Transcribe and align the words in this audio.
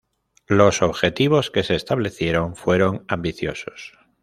Los 0.47 0.81
objetivos 0.81 1.51
que 1.51 1.61
se 1.61 1.75
establecieron 1.75 2.55
fueron 2.55 3.05
ambiciosos. 3.07 3.99